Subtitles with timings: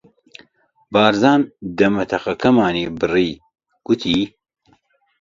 [0.93, 1.41] بارزان
[1.77, 3.31] دەمەتەقەکەمانی بڕی،
[3.85, 4.19] گوتی: